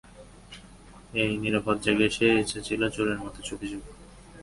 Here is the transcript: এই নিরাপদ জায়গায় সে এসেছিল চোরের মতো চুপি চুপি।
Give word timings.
এই 1.21 1.31
নিরাপদ 1.43 1.77
জায়গায় 1.85 2.11
সে 2.17 2.25
এসেছিল 2.43 2.81
চোরের 2.95 3.19
মতো 3.23 3.39
চুপি 3.47 3.67
চুপি। 3.71 3.91